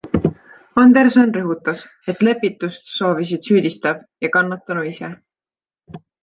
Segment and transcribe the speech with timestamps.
[0.83, 5.13] Anderson rõhutas, et lepitust soovisid süüdistatav ja kannatanu ise.